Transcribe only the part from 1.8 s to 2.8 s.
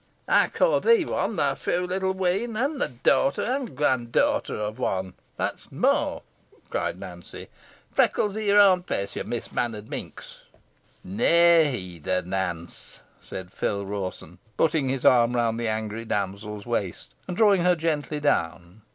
little whean an